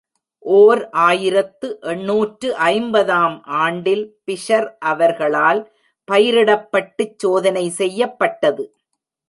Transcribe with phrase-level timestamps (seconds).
[0.45, 5.61] ஓர் ஆயிரத்து எண்ணூற்று ஐம்பது ஆம் ஆண்டில் பிஷர் அவர்களால்
[6.07, 8.65] பயிரிடப்பட்டுச் சோதனை செய்யப்பட்டது.